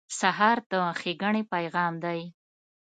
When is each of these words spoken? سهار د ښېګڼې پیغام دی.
سهار 0.19 0.57
د 0.71 0.71
ښېګڼې 0.99 1.41
پیغام 1.53 1.93
دی. 2.03 2.21